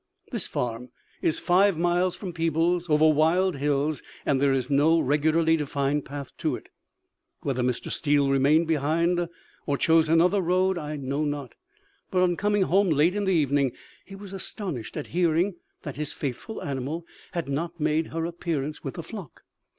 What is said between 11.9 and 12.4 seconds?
but, on